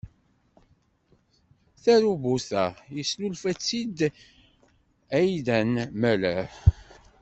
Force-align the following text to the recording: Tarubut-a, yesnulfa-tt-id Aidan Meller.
Tarubut-a, 1.83 2.63
yesnulfa-tt-id 2.95 3.99
Aidan 5.19 5.73
Meller. 6.01 6.45